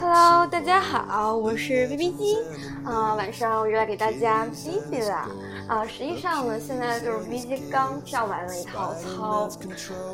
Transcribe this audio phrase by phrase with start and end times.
[0.00, 2.36] Hello，大家好，我是 B B 机
[2.84, 5.28] 啊，晚上我又来给大家 B B 了
[5.68, 5.86] 啊。
[5.86, 9.48] 实际上呢，现在就是 B B 机刚跳完了一套操，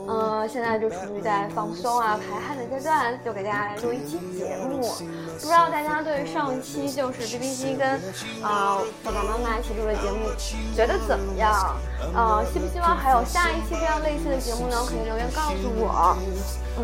[0.07, 4.83] 呃，现在就处于在放松啊、排汗的阶段，就给大家来录一期节目。
[5.41, 7.89] 不知道大家对上一期就是 B B 机跟
[8.43, 10.29] 啊爸爸妈妈一起录的节目
[10.77, 11.51] 觉得怎么样？
[12.15, 14.77] 呃，希不希望还有下一期这样类似的节目呢？
[14.87, 16.15] 可以留言告诉我。
[16.75, 16.83] 嗯，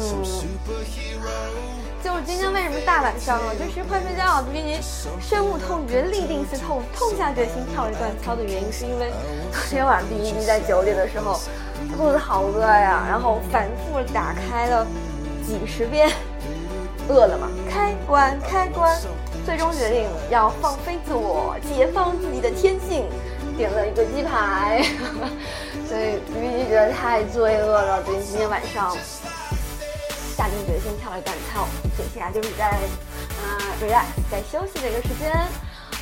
[2.02, 4.80] 就是今天为什么大晚上了，就是快睡觉，B B 机
[5.20, 9.10] 深恶痛绝，立定思痛，痛下决心跳一段操的原因，是因为
[9.50, 11.40] 昨天晚上 B B 机在九点的时候
[11.96, 14.86] 肚子好饿呀，然后反复打开了
[15.44, 16.08] 几十遍
[17.08, 18.96] 饿了么开关开关，
[19.44, 23.06] 最终决定要放飞自我，解放自己的天性，
[23.56, 24.84] 点了一个鸡排，
[25.88, 28.96] 所以 B B 机觉得太罪恶了，所以今天晚上。
[30.38, 32.66] 下定决心跳了一段操，所以现在就是在
[33.42, 35.34] 啊 relax 在休息的一个时间，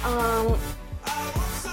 [0.04, 0.52] 嗯，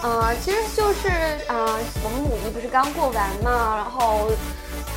[0.01, 1.09] 呃，其实就是
[1.49, 4.31] 啊，我们五一不是刚过完嘛，然后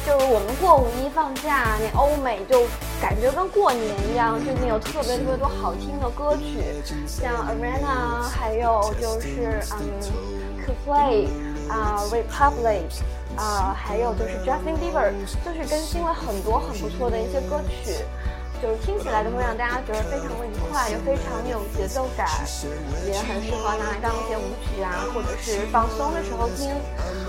[0.07, 2.63] 就是我们过五一放假，那欧美就
[3.03, 6.63] 感觉跟过年一样，最近有特别特别多好听的歌曲，
[7.05, 10.01] 像 Ariana，还有就是嗯
[10.65, 11.29] c o p l a y
[11.69, 13.03] 啊，Republic，
[13.37, 15.13] 啊，还有就是 Justin Bieber，
[15.45, 17.93] 就是更新了很多很不错的一些歌曲，
[18.63, 22.27] 就是听起来都会让大家觉得非常的愉快，又非常有节奏感，
[23.07, 26.71] 也很适合拿来当一些舞曲啊，或者是放松的时候听。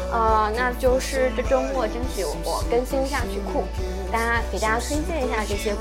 [0.09, 3.65] 呃，那就是这周末争取我更新一下曲库，
[4.09, 5.75] 大家给大家推荐一下这些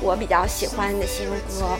[0.00, 1.76] 我比较喜欢的新歌。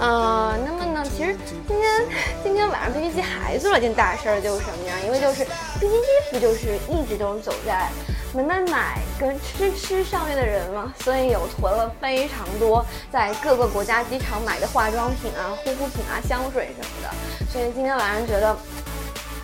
[0.00, 1.36] 呃，那么呢，其实
[1.68, 2.06] 今天
[2.42, 4.94] 今天晚上 B B 机还做了件大事儿，就是什么呀？
[5.04, 7.86] 因为就是 B B 机不就是一直都是走在
[8.34, 12.82] 买买买跟吃吃上面的人嘛，所以有囤了非常多
[13.12, 17.10] 在各个国家机场买的化妆品啊、护肤品啊、香水什么的，
[17.52, 18.56] 所以今天晚上觉得。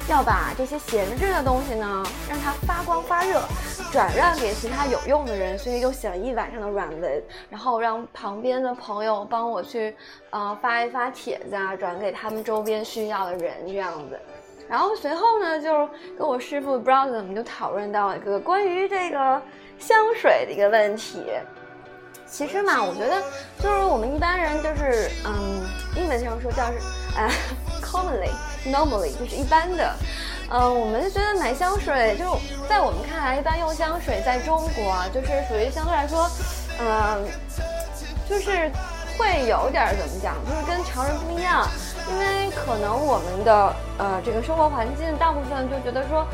[0.08, 3.42] 要把这些闲置的东西呢，让它发光发热，
[3.92, 9.94] 转让给其他有用的人，所以就写了一晚上的软文，然后让旁边的朋友帮我去，
[10.30, 14.18] 呃，发一发帖子啊，转给他们周边需要的人这样子。
[14.68, 15.88] 然后随后呢，就
[16.18, 19.40] 跟我师傅不知道怎么就讨论到一个关于这个
[19.78, 21.24] 香水的一个问题。
[22.26, 23.22] 其实嘛，我觉得
[23.60, 25.64] 就是我们一般人就是，嗯，
[25.96, 26.78] 英文上说叫是，
[27.16, 27.30] 呃
[27.80, 28.30] ，commonly。
[28.66, 29.94] Normally 就是一般的，
[30.48, 36.30] 嗯，我们就觉得买香水，就在我们看来，一般用香水在中国，就是属于相对来说，
[36.78, 37.24] 嗯，
[38.28, 38.70] 就是
[39.18, 41.66] 会有点怎么讲，就是跟常人不一样，
[42.08, 46.24] 因为可能我们的呃这个生活环境，大部分就觉得说，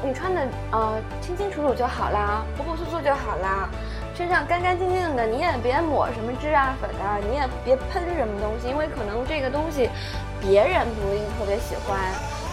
[0.00, 0.40] 你穿的
[0.70, 3.68] 呃清清楚楚就好啦，朴朴素素就好啦。
[4.14, 9.88] 身上干干净净的，你也别抹什么脂啊粉啊，你也别喷什么东西，因为可能这个东西
[10.40, 11.98] 别人不一定特别喜欢。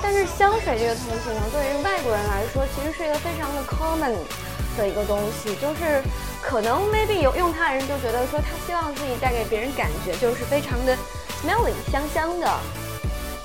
[0.01, 4.15] 但是香水这个东西呢，对于外国人来说，其实是一个非常的 common
[4.77, 6.01] 的一个东西，就是
[6.41, 10.95] 可能 maybe 有用它的人就觉得说，他希望自己带给别人感觉就是非常的
[11.41, 12.47] smelly 香香的。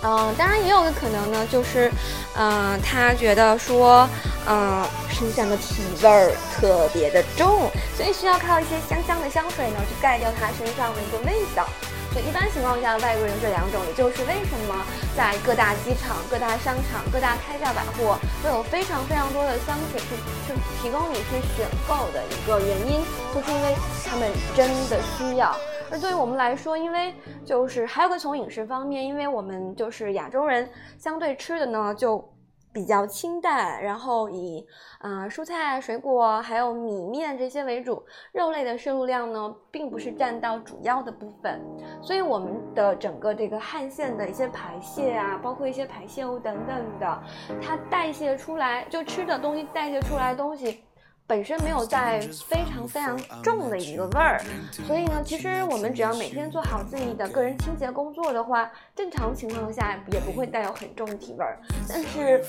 [0.05, 1.89] 嗯，当然也有个可能呢，就是，
[2.37, 4.09] 嗯，他觉得说，
[4.49, 11.69] 嗯，身上的体味儿特别的重，所以需要靠一些香香的香水呢，去盖掉他身上的一个味道。
[12.13, 14.85] 所以一般情况下，外国人这两种，也就是为什么
[15.17, 23.03] 在各大机场、各大商场、各大开价百货都有非常非常多的香水去去提供你去选购的一个原因，
[23.35, 23.75] 就是因为
[24.05, 25.57] 他们真的需要。
[25.91, 27.15] 而对于我们来说，因为
[27.45, 30.69] 就是还有个从饮食方面，因为我们就是亚洲人，
[30.99, 32.32] 相对吃的呢就
[32.73, 34.67] 比较清淡，然后以
[34.99, 38.03] 啊蔬菜、水果还有米面这些为主，
[38.33, 41.61] 肉类的摄入量呢并不是占到主要的部分，
[42.01, 47.23] 所以我们的整个这个汗腺的一些排泄啊，包括一些排泄物等等的，
[47.61, 50.83] 它代谢出来就吃的东西代谢出来的东西。
[51.33, 54.39] 本身没有在非常非常重的一个味儿，
[54.87, 61.59] 所以呢，其实我们只要每天做好自己的个人清洁工作的话，正常情况下也不会带有很重的体味儿。
[61.89, 62.45] 但是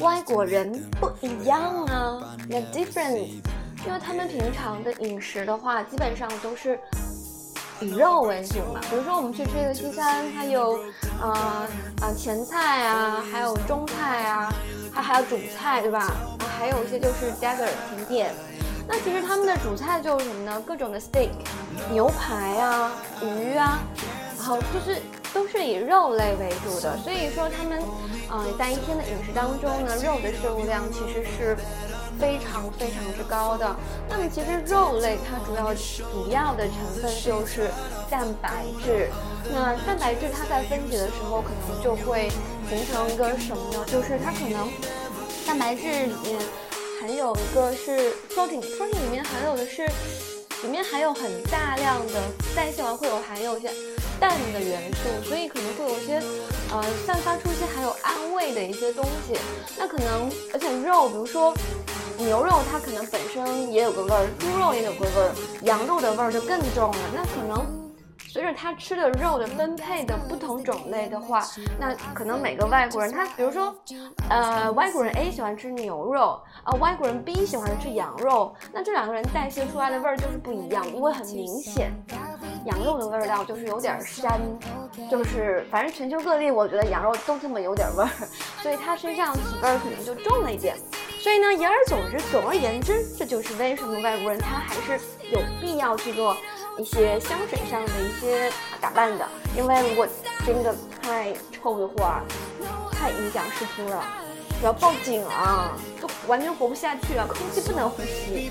[0.00, 3.40] 外国人不一样啊，the difference，
[3.86, 6.76] 因为他们平常的饮食的话，基本上都是
[7.80, 8.80] 以肉为主嘛。
[8.90, 10.76] 比如说我们去吃一个西餐，它有
[11.20, 11.68] 啊
[12.00, 14.52] 啊前菜啊，还有中菜啊，
[14.92, 16.04] 它还有主菜，对吧？
[16.62, 18.32] 还有一些就是 Desert 甜点，
[18.86, 20.62] 那其实他们的主菜就是什么呢？
[20.64, 21.30] 各种的 steak，
[21.90, 23.80] 牛排啊，鱼啊，
[24.38, 25.02] 然后就是
[25.34, 26.96] 都是以肉类为主的。
[26.98, 27.82] 所以说他们，
[28.30, 31.56] 嗯，在一天的饮食当中呢，肉的摄入量其实是
[32.16, 33.74] 非常非常之高的。
[34.08, 37.72] 那么其实肉类它主要主要的成分就是
[38.08, 39.10] 蛋白质。
[39.52, 42.30] 那蛋白质它在分解的时候可能就会
[42.68, 43.84] 形成一个什么呢？
[43.84, 44.70] 就是它可能
[45.52, 46.40] 蛋白质里面
[46.98, 49.84] 含有一个是 protein，protein 里面含有的是
[50.62, 52.22] 里面含有很大量的
[52.56, 53.70] 代谢完会有含有一些
[54.18, 56.22] 氮的元素，所以可能会有一些
[56.70, 59.38] 呃散发出一些含有氨味的一些东西。
[59.76, 61.52] 那可能而且肉，比如说
[62.16, 65.34] 牛肉，它可能本身也有个味儿，猪肉也有个味儿，
[65.64, 66.98] 羊肉的味儿就更重了。
[67.14, 67.91] 那可能。
[68.32, 71.46] 随着他吃的肉的分配的不同种类的话，
[71.78, 73.76] 那可能每个外国人他，比如说，
[74.30, 81.92] 呃，外国人 A 喜欢吃牛肉，啊，外国人 B 喜欢吃羊肉，那这两个人代谢出来的味儿就是不一样，因为很明显，
[82.64, 84.40] 羊肉的味道就是有点膻，
[85.10, 88.08] 就是反正全球各地我觉得羊肉都这么有点味儿，
[88.62, 90.74] 所以他身上体味儿可能就重了一点。
[91.20, 94.98] 所以呢，言而总之，总而言之，这就是为什么外国人他还是
[95.30, 96.34] 有必要去做。
[96.78, 100.06] 一些香水上的一些打扮的，因为如果
[100.46, 102.22] 真的太臭的话，
[102.90, 104.02] 太影响视听了，
[104.62, 108.50] 要报警啊，都完全活不下去了，空气不能呼吸。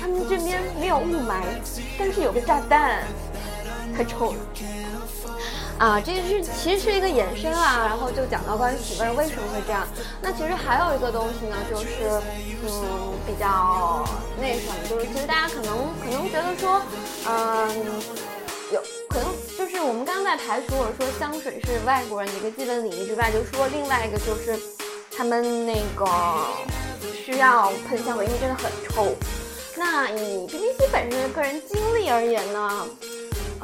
[0.00, 1.42] 他们这边没有雾霾，
[1.98, 3.04] 但是有个炸弹，
[3.96, 4.38] 太臭了。
[5.78, 9.86] 啊，这是其实是一个延伸啊，然后就讲到关于体味为什么会这样。
[10.22, 11.86] 那其实还有一个东西呢，就是
[12.64, 14.04] 嗯，比较
[14.40, 16.80] 那什么，就是其实大家可能可能觉得说，
[17.26, 17.68] 嗯，
[18.72, 18.80] 有
[19.10, 19.26] 可能
[19.58, 24.58] 就是我们刚刚在排除我说香水是外国人的一个基本礼仪之外，就说另外一个就是
[25.14, 26.06] 他们那个
[27.12, 29.12] 需要喷香水，因为真的很臭。
[29.76, 32.86] 那以 BBC 本身的个人经历而言呢？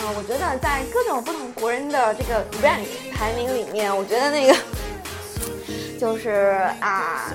[0.00, 4.56] 啊，我觉得在各种不同国人的这个 rank 排名里面，我觉得那个
[6.00, 6.30] 就是
[6.80, 7.30] 啊，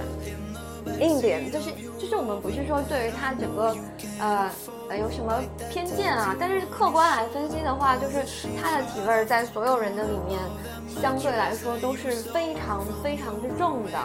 [0.99, 1.69] 硬点就是
[1.99, 3.75] 就是我们不是说对于他整个
[4.19, 4.49] 呃
[4.89, 8.23] 呃有什么偏见啊，但是客观来分析的话，就是
[8.61, 10.39] 他的体味在所有人的里面
[11.01, 13.99] 相对来说都是非常非常之重的。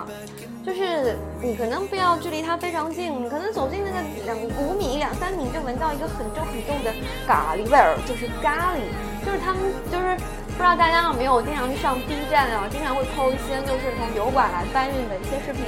[0.63, 6.93] 就是你可能不要距离它非常近，可能走近那个两五米、两三米就闻到一个很重很重的
[7.27, 8.81] 咖喱味儿，就是咖喱。
[9.25, 9.61] 就是他们
[9.93, 10.17] 就是
[10.61, 15.65] 不知道大家有没有经常去上 B 站啊，经常会抛一些就是从油管来搬运的一些视频，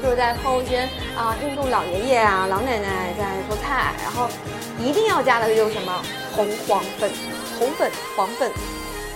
[0.00, 0.88] 就是在抛一些
[1.18, 4.28] 啊印度老爷爷啊、老奶奶在做菜，然后
[4.78, 6.00] 一定要加的就是什么
[6.30, 7.10] 红黄粉、
[7.58, 8.48] 红粉、黄粉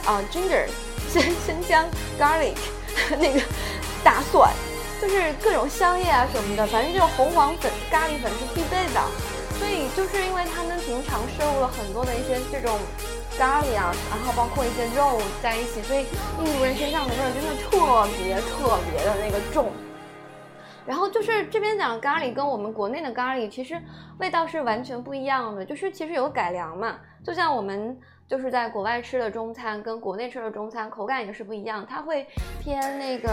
[0.04, 0.66] 啊，ginger、
[1.08, 1.86] 生生姜、
[2.18, 2.56] garlic
[3.16, 3.40] 那个
[4.02, 4.50] 大蒜。
[5.00, 9.00] 就是各种香叶啊什么的，反正就是红黄粉、咖喱粉是必备的。
[9.60, 12.76] 所以就是因为他们平常摄入了很多的一些这种
[13.38, 16.06] 咖喱啊，然后包括一些肉在一起，所以
[16.38, 19.70] 印度人身上的味儿真的特别特别的那个重。
[20.86, 23.80] 然后就是这边讲咖喱跟我们国内的咖喱其实
[24.18, 27.98] 味道是完全不一样的，就是其实有改良嘛，就像我们。
[28.30, 32.24] 就是在国外吃的中餐跟国内吃的中餐口感也是不一样，它会
[32.62, 33.28] 偏那个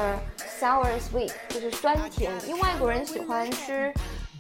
[0.60, 3.94] sour sweet，就是酸甜，因为外国人喜欢吃。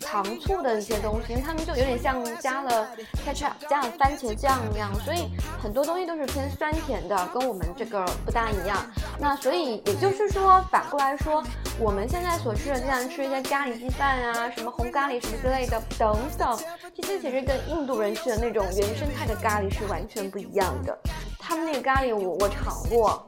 [0.10, 2.88] 糖醋的一些东西，因为他们就有点像加了
[3.26, 5.28] ketchup 加了番茄酱一样，所以
[5.62, 8.78] 很多东西都是偏酸甜的，跟我们这个不大一样。
[9.20, 11.44] 那所以也就是说，反过来说，
[11.78, 16.58] 我们现在所吃的，经常吃一些咖喱鸡饭啊，什么红咖喱什么之类的等等，
[16.96, 20.98] 这些其实跟印度人吃的那种原生态的咖喱是完全不一样的。
[21.38, 23.28] 他们那个咖喱，我我尝过。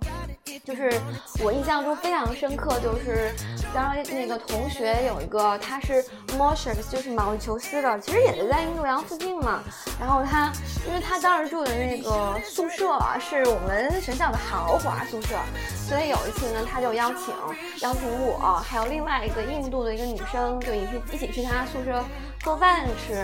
[0.64, 0.92] 就是
[1.44, 3.34] 我印象中非常深刻，就是
[3.74, 6.04] 当时那个同学有一个，他是
[6.38, 9.62] Mauritius，就是毛里求斯的，其实也是在印度洋附近嘛。
[10.00, 10.52] 然后他，
[10.88, 15.36] 因为他当时住的那个宿舍是我们学校的豪华宿舍，
[15.88, 17.34] 所以有一次呢，他就邀请
[17.82, 22.04] 邀请我，还有另外一个印度的一个女生，就一起一起去他宿舍
[22.44, 23.24] 做饭吃。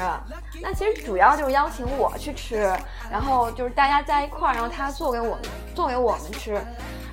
[0.61, 2.73] 那其实主要就是邀请我去吃，
[3.09, 5.39] 然后就是大家在一块儿，然后他做给我们
[5.73, 6.59] 做给我们吃。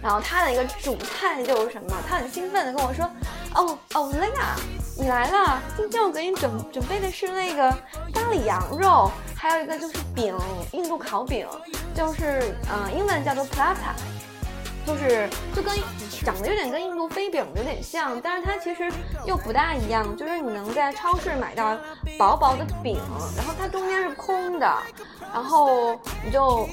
[0.03, 1.97] 然后他的一个主菜就是什么？
[2.09, 3.09] 他很兴奋的跟我说
[3.55, 4.57] ：“哦哦，雷亚，
[4.99, 5.63] 你来了！
[5.77, 7.71] 今天我给你准准备的是那个
[8.13, 10.37] 咖喱羊肉，还有一个就是饼，
[10.73, 11.47] 印度烤饼，
[11.95, 13.95] 就是嗯，英文叫做 plata。”
[14.85, 15.73] 就是就跟
[16.25, 18.91] 长得有点跟印度飞饼有点像，但是它其实
[19.25, 20.17] 又不大一样。
[20.17, 21.77] 就是你能在超市买到
[22.19, 22.99] 薄薄的饼，
[23.37, 24.79] 然后它中间是空的，
[25.33, 26.67] 然后你就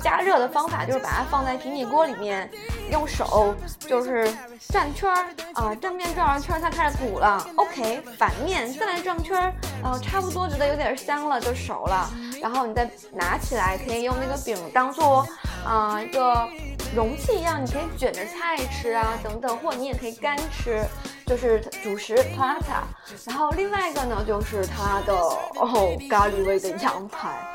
[0.00, 2.50] 加热的方法就是把它放在平底锅里面，
[2.90, 4.28] 用手就是
[4.68, 7.46] 转圈儿啊，正面转完圈儿它开始鼓了。
[7.56, 12.10] OK，反面再来转圈儿，啊，差不多觉得有点香了就熟了，
[12.40, 15.26] 然后你再拿起来可以用那个饼当做
[15.64, 16.48] 啊一个。
[16.94, 20.82] 容器一样，你可以卷着菜吃啊，等等，或者你也可以干吃，
[21.26, 22.84] 就是主食 plata。
[23.26, 27.52] 然后另外一个呢，就是它的哦咖喱味的羊排。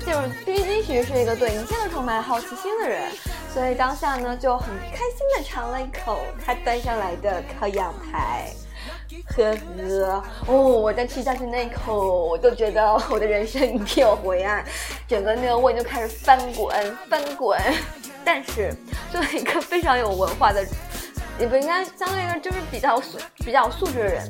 [0.00, 3.10] 就是 B B 机其实是一个对一切都充满好奇心的人，
[3.54, 8.50] 所以当下呢就很开心的尝了一口他端上来的烤羊排。
[9.34, 14.62] 呵呵，哦，我在吃下去那一口，我就觉得我的人生一片灰暗，
[15.08, 17.58] 整个那个胃就开始翻滚翻滚。
[18.24, 18.74] 但是
[19.10, 20.62] 作为一个非常有文化的，
[21.38, 24.28] 也不应该相对一个就是比较素比较素质的人，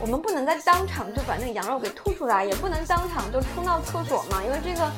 [0.00, 4.90] 我们不能在当场就把那个羊肉给吐出来，也不能当场就冲到厕所嘛，因为这个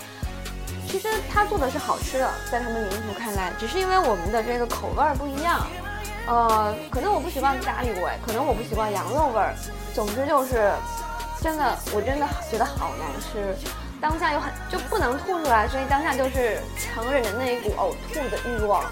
[0.87, 5.67] 其实他做的是好吃的，在他们民族看来，只是因为我们的这个口味不一样。
[6.27, 9.55] 呃，可能我不习惯咖喱味，可能我不习惯羊肉味儿。
[9.95, 10.71] 总之就是，
[11.41, 13.57] 真的，我真的觉得好难吃。
[13.99, 18.85] 当下又很就不能吐出来，所以当下就是强忍着那一股呕吐的欲望，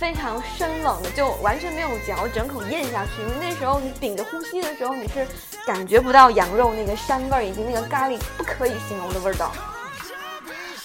[0.00, 3.20] 非常生冷的，就完全没有嚼，整口咽下去。
[3.20, 5.28] 因为那时候你屏着呼吸的时候，你是
[5.66, 9.52] 感觉不到羊肉那个膻味儿以及那个咖喱不可以形容的味道。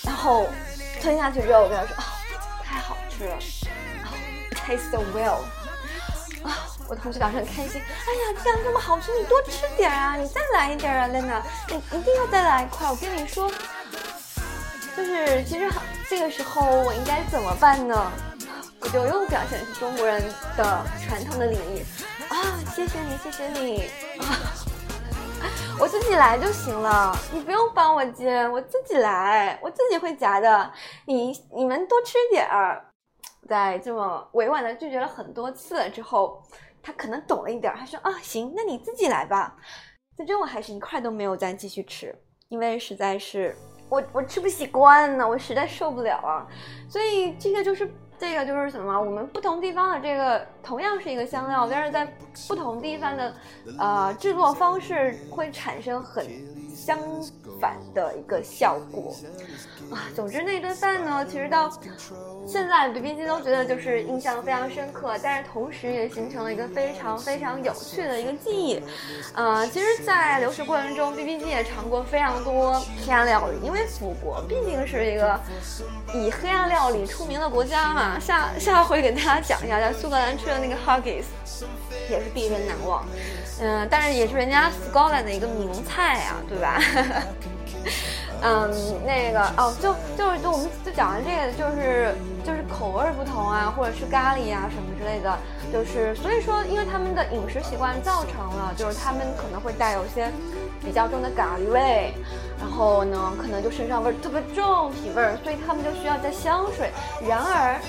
[0.03, 0.45] 然后
[1.01, 2.03] 吞下去之后，我跟他说：“啊，
[2.61, 3.37] 太好吃了。”
[4.67, 5.39] Taste so well，
[6.43, 7.81] 啊，我同事当时很开心。
[7.81, 12.89] 哎呀，既然这么好吃，你多吃点啊，你再来一点啊，Lena，你一定要再来一块。
[12.89, 13.49] 我跟你说，
[14.97, 15.71] 就是其实
[16.09, 18.11] 这个时候我应该怎么办呢？
[18.85, 20.21] 我就又表现的是中国人
[20.55, 21.81] 的传统的礼仪
[22.29, 23.89] 啊，谢谢你，谢谢你
[24.19, 24.53] 啊，
[25.81, 30.71] 我自己来就行了，你不用帮我煎，我自己来，我自己会夹的。
[31.07, 32.85] 你你们多吃点儿。
[33.49, 36.43] 在这么委婉的拒绝了很多次之后，
[36.83, 37.73] 他可能懂了一点。
[37.75, 39.55] 他说：“啊，行，那你自己来吧。”
[40.15, 42.15] 最终我还是一块都没有再继续吃，
[42.49, 43.55] 因为实在是
[43.89, 46.47] 我我吃不习惯呢，我实在受不了啊。
[46.89, 48.99] 所以这个就是这个就是什么？
[48.99, 52.05] 我们不同地方的这个同样是一个香料，但是在
[52.47, 53.33] 不同地方的
[53.79, 56.25] 呃制作方式会产生很
[56.75, 56.99] 相
[57.59, 59.15] 反的一个效果
[59.89, 60.03] 啊。
[60.13, 61.71] 总之那顿饭呢，其实到。
[62.47, 68.79] 现在 B B 机都觉得就是印象非常深刻，但是同时也形成了一个非常非常有趣的一个记忆。
[69.33, 75.39] 呃，其实，在留学过程中，B B 机也尝过非常多黑暗料理，因为祖国毕竟是一个
[76.13, 78.19] 以黑暗料理出名的国家嘛。
[78.19, 81.25] 下下回给大家讲一下，在苏格兰吃的那个 Haggis，
[82.11, 83.03] 也是毕生难忘。
[83.59, 86.64] 嗯，但是也是人家 Scotland 的一个名菜啊，对吧？
[86.65, 86.81] 吧
[88.41, 88.69] 嗯，
[89.05, 95.35] 那个哦，就就是就我们就讲完这个，就是就是口味不同啊，或者吃咖喱啊什么之类的，
[95.73, 100.29] 就是所以说，因为他们的饮食习惯造成了，就是他们可能会带有一些
[100.83, 102.13] 比较重的咖喱味，
[102.59, 106.91] 然后呢，可能就身上味儿特别重，体味儿，所以他们就需要加香水。
[107.27, 107.79] 然而，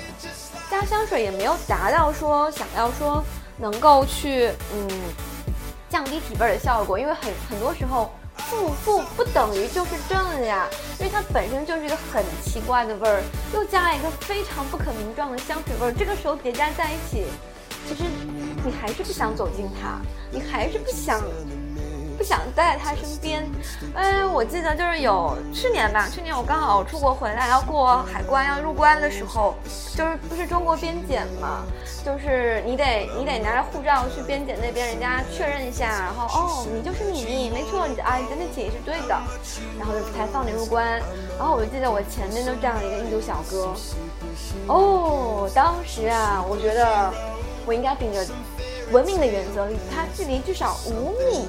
[0.70, 3.22] 加香水也没有达到说想要说
[3.58, 4.88] 能够去嗯
[5.90, 8.10] 降低体味儿的效果，因为很很多时候。
[8.48, 13.22] 负负不等于就是正呀，因为它本身就是一个很奇怪的味儿，
[13.52, 17.24] 又加了一个非常不可名状的香水味儿，这个时候叠加在一起，
[17.88, 18.04] 其实
[18.64, 20.00] 你还是不想走近它，
[20.30, 21.20] 你还是不想。
[22.26, 23.48] 想在他身边，
[23.94, 29.54] 嗯，我记得就是有去年吧，去年我刚好出国回来，要过海关要入关的时候，
[29.94, 31.62] 就是不是中国边检嘛，
[32.04, 39.16] 就是你得你得拿着护照去边检那边，人家确认一下，然后哦，你就是你，没错，你的 identity 是对的，
[39.78, 40.84] 然后就才放你入关。
[41.38, 43.72] 然后我就记得我前面就站了一个印度小哥，
[44.66, 47.12] 哦，当时啊，我觉得
[47.64, 48.26] 我应该顶着。
[48.92, 51.46] 文明的原则，离他距离至少五米，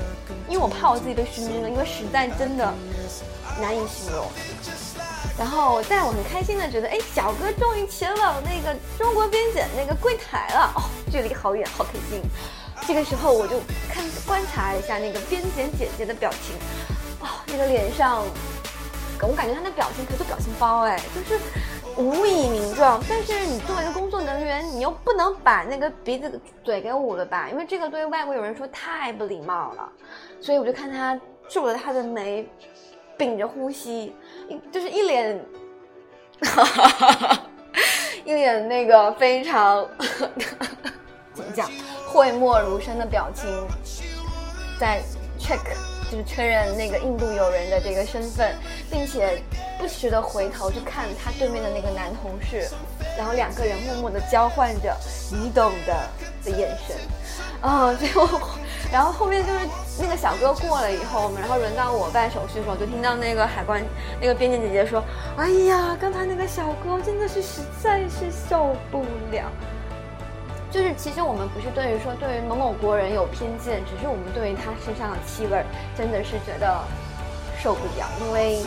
[0.49, 2.73] 因为我怕我自己被熏晕了，因为实在真的
[3.61, 4.25] 难以形容。
[5.37, 12.21] 然后在我很开心的觉得，哎，小哥终于前往那个中国边检那个柜台了，哦，距离好远，好开心。
[12.87, 16.55] 这个时候我就看观察一下那个边检姐姐的表情，
[17.19, 18.23] 哦，那个脸上，
[19.21, 21.41] 我感觉他那表情可以做表情包，哎，就是。
[21.97, 27.49] 无以名状，但是你作为一个工作人员，你又不能把那个鼻子嘴给捂了吧？
[27.49, 29.91] 因为这个对外国友人说太不礼貌了。
[30.39, 31.19] 所以我就看他
[31.49, 32.47] 皱着他的眉，
[33.17, 34.15] 屏着呼吸，
[34.71, 35.43] 就是一脸，
[36.43, 37.43] 哈哈哈哈
[38.23, 39.83] 一脸那个非常
[41.33, 41.67] 怎么讲，
[42.05, 43.49] 讳莫如深的表情，
[44.79, 45.01] 在
[45.39, 45.96] check。
[46.11, 48.55] 就是确认那个印度友人的这个身份，
[48.89, 49.41] 并且
[49.77, 52.67] 不时的回头去看他对面的那个男同事，
[53.17, 54.95] 然后两个人默默地交换着
[55.31, 56.09] 你懂的
[56.45, 56.95] 的眼神，
[57.61, 58.27] 啊，最后，
[58.91, 59.59] 然后后面就是
[59.99, 63.83] 那个小哥过了以后，然后轮到我办手续的时候，就听到那个海关
[64.21, 65.03] 那个边境姐姐说
[65.37, 69.51] ：“哎呀，刚才那个小哥真的是实在是受不了。”
[70.77, 75.65] 就是其实我们不是对于说对于某某国人有偏见，只是我们对于他身上的气味
[75.97, 76.83] 真的是觉得
[77.59, 78.61] 受不了，因为。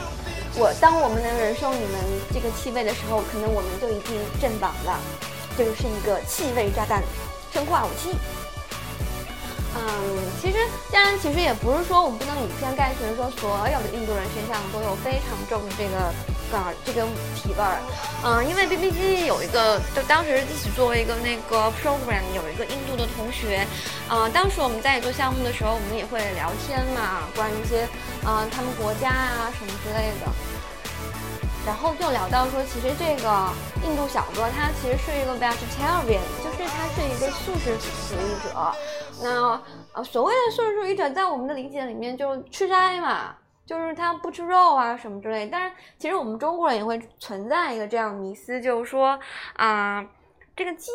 [0.57, 1.95] 我当我们能忍受你们
[2.35, 4.99] 这个气味的时候，可能我们就已经阵亡了。
[5.57, 7.01] 这就是一个气味炸弹，
[7.53, 8.11] 生化武器。
[9.79, 10.59] 嗯，其实
[10.91, 16.13] 当然，其实也不是说我们不能以偏概全，说所有的印度人身上都有非常重的这个。
[16.57, 17.03] 啊，这个
[17.37, 17.79] 体味儿，
[18.25, 23.67] 嗯，因为 B B G 有一个，就当时一起做一个那个 program，有一个印度的同学，
[24.09, 27.87] 啊，当时我们在做项目的时候，我们也会聊天嘛，关于一些，
[28.27, 30.27] 嗯，他们国家啊什么之类的，
[31.65, 33.49] 然后就聊到说，其实这个
[33.87, 37.77] 印度小哥他其实是一个 vegetarian，就是他是一个素食
[38.09, 38.75] 主义者，
[39.23, 39.61] 那
[39.93, 43.37] 呃，所谓的素食主义者，在我们的理解里面就吃斋嘛。
[43.71, 49.17] 就是他不吃肉啊什么之类，但是其实我们中国人也会存在一个这样迷思，就是说
[49.55, 50.05] 啊，
[50.57, 50.91] 这个鸡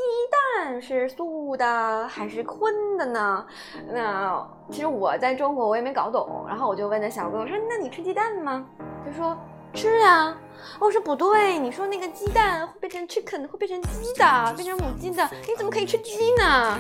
[0.60, 3.48] 蛋是素的还是荤的呢？
[3.94, 8.68] 那其实我在中国我也没搞懂，然后我就问那小哥，我说那你吃鸡蛋吗？
[9.06, 9.38] 他说
[9.76, 10.36] 吃呀。
[10.80, 16.80] 我说不对，你说那个鸡蛋会变成 chicken，会变成鸡的，变成母鸡的，你怎么可以吃鸡呢？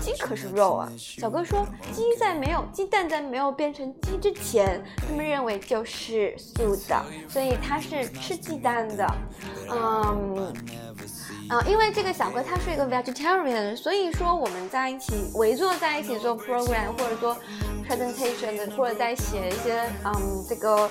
[0.00, 0.88] 鸡可是肉啊！
[0.96, 9.06] 小哥说，鸡在没有鸡蛋在没有变成鸡之前，他们认为就是素的，所以他是吃鸡蛋的。
[9.70, 10.54] 嗯，
[11.48, 17.36] 啊，因为这个小哥他是一个 vegetarian，所以说我们在一起围坐在一起做 program 或者说
[17.86, 20.90] presentation 的，或者在写一些嗯这个。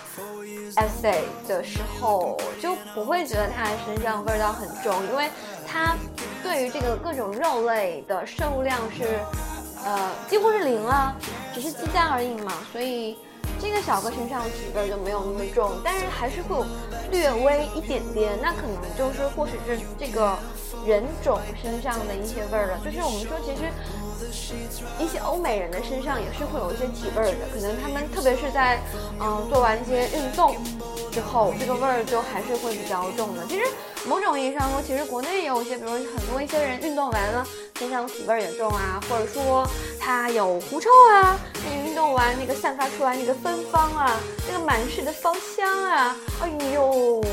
[0.76, 5.30] essay 的时候就不会觉得它身上味道很重，因为
[5.66, 5.96] 它
[6.44, 9.20] 对于这个各种肉类的摄入量是，
[9.86, 11.16] 呃，几乎是零了，
[11.54, 13.18] 只是鸡蛋而已嘛，所以
[13.60, 16.66] 这个小哥身上体味就没有那么重，但是还是会有
[17.12, 20.38] 略微一点点，那可能就是或许是这个
[20.86, 23.72] 人种身上的一些味儿了，就是我们说其实。
[25.00, 28.80] 一些欧美人的身上也是会有一些体味的，可能他们特别是在
[29.20, 30.56] 嗯做完一些运动
[31.12, 33.46] 之后，这个味儿就还是会比较重的。
[33.48, 33.66] 其实
[34.06, 37.46] 某种意义上说，其实国内也有一些，比如很多一些人运动完了
[37.78, 39.68] 身上体味也重啊，或者说
[40.00, 41.38] 他有狐臭啊，
[41.68, 47.24] 你运动完那个散发出来那个芬芳啊，那个满室的芳香啊，哎呦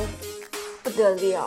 [0.82, 1.46] 不得了。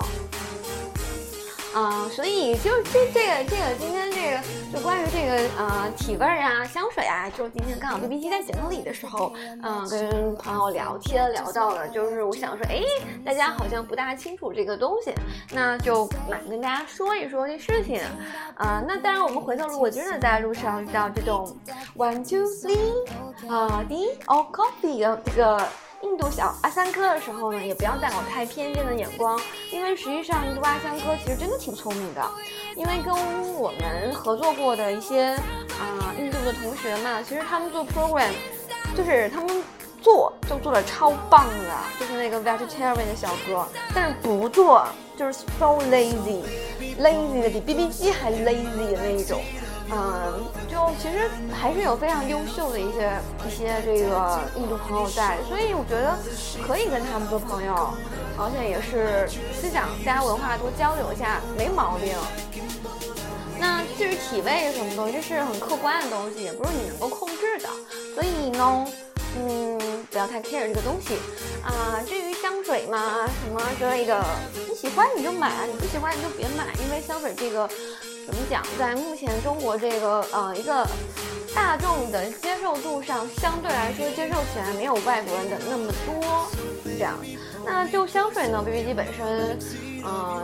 [1.74, 4.40] 啊，所以就这这个这个今天这个
[4.74, 12.82] 就关于这个呃体味儿啊香水啊，就今天刚好 B B T 在节目里的时候，嗯，跟朋友聊天聊到了，就是我想说，哎，
[13.24, 15.14] 大家好像不大清楚这个东西，
[15.54, 18.02] 那就马上跟大家说一说这事情。
[18.56, 21.56] 啊，那当然我们回头如果真的在路上遇到这种
[21.96, 25.68] one two three 啊 D or coffee 的这个。
[26.06, 29.40] 印度小阿三哥的时候呢，也不要带有太偏见的眼光，
[29.72, 32.24] 因为实际上印度阿三哥其实真的挺聪明的，
[32.76, 33.14] 因为跟
[33.56, 35.32] 我们合作过的一些
[35.80, 38.32] 啊印度的同学嘛，其实他们做 program，
[38.96, 39.64] 就是他们
[40.00, 44.86] 做就做的超棒的，就是那个 vegetarian 的小哥，但是不做
[45.18, 49.42] 就是 so lazy，lazy 的比 B B 机还 lazy 的那一种。
[49.92, 53.14] 嗯，就其实还是有非常优秀的一些
[53.48, 56.18] 一些这个印度朋友在，所以我觉得
[56.66, 57.94] 可以跟他们做朋友，
[58.36, 62.18] 而且也是思想、加文化多交流一下，没毛病。
[63.60, 67.70] 那至于体味什么东西，这是很客观的东西，也不是你能够控制的，
[68.16, 68.88] 所以呢，
[69.38, 69.78] 嗯，
[70.10, 71.16] 不要太 care 这个东西
[71.64, 72.02] 啊。
[72.08, 74.20] 至于香水嘛，什么之类的，
[74.68, 77.70] 你喜欢你就买，你不喜欢你就别买，因为香水这个。
[78.26, 80.86] 怎么讲，在目前中国这个呃一个
[81.54, 86.48] 大众的接受度上，相对来说接受起来没有外国人的那么多，
[86.84, 87.14] 这样。
[87.64, 89.60] 那就香水呢，B B G 本身，
[90.04, 90.42] 嗯，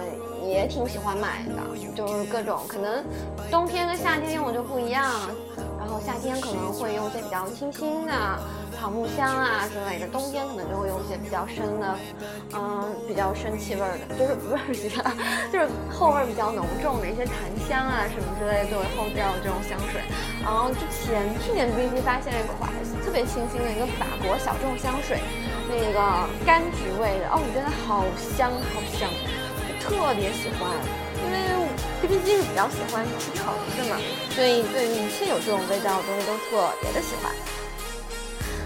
[0.47, 3.03] 也挺喜欢买的，就是各种可能
[3.49, 5.11] 冬天跟夏天用的就不一样。
[5.91, 8.13] 然后夏天可能会用一些比较清新的
[8.79, 11.97] 草木香啊之类的，冬天可能就会用一些比较深的，
[12.55, 15.11] 嗯，比较深气味的，就是不是其他，
[15.51, 17.35] 就是后味比较浓重的一些檀
[17.67, 19.99] 香啊什么之类作为后调的这种香水。
[20.41, 22.71] 然后之前去年 B B 发现了一款
[23.03, 25.19] 特别清新的一个法国小众香水，
[25.67, 25.99] 那个
[26.47, 28.07] 柑橘味的，哦，真的好
[28.39, 29.11] 香好香，
[29.83, 30.69] 特别喜欢。
[31.23, 31.37] 因为
[32.01, 33.95] B B 机是比较喜欢吃橙子嘛，
[34.33, 37.31] 所以对于一切有这种味道的东西都特别的喜欢。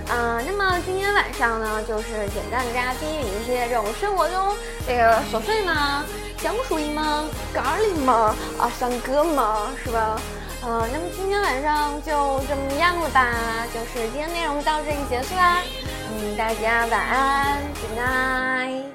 [0.08, 4.56] 啊，那么今天晚上呢，就是简单的大家分享一些这种生活中
[4.88, 6.06] 这个琐碎嘛，
[6.38, 7.26] 香水吗？
[7.54, 8.34] 咖喱吗？
[8.58, 9.68] 啊，唱歌吗？
[9.84, 10.22] 是吧？
[10.64, 13.34] 呃，那么今天晚上就这么样了吧？
[13.74, 15.58] 就是今天内容到这里结束啦。
[16.14, 18.95] 嗯，大家晚安，Good night。